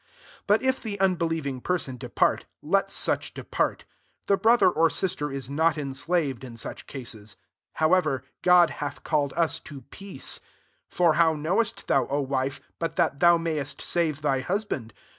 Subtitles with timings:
[0.01, 3.85] 15 But if the unbelieving peraon depart, let such depart
[4.25, 7.35] The brother or sister is not enslaved in such crnea.
[7.75, 10.39] Haw ever, God hath called us to peace.
[10.89, 14.91] 16 For how knowest thou, O wife, but that thou mayest save t,hy husband?